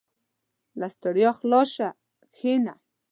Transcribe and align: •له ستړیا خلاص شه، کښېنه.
•له 0.79 0.87
ستړیا 0.95 1.29
خلاص 1.39 1.67
شه، 1.75 1.89
کښېنه. 2.33 2.73